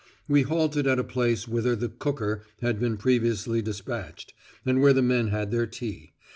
We 0.27 0.41
halted 0.41 0.87
at 0.87 0.97
a 0.97 1.03
place 1.03 1.47
whither 1.47 1.75
the 1.75 1.87
"cooker" 1.87 2.41
had 2.59 2.79
been 2.79 2.97
previously 2.97 3.61
despatched, 3.61 4.33
and 4.65 4.81
where 4.81 4.93
the 4.93 5.03
men 5.03 5.27
had 5.27 5.51
their 5.51 5.67
tea. 5.67 6.13